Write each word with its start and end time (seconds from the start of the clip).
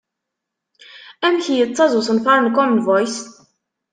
Amek 1.25 1.47
yettaẓ 1.51 1.91
usenfar 1.99 2.39
n 2.41 2.53
Common 2.55 2.79
Voice? 2.87 3.21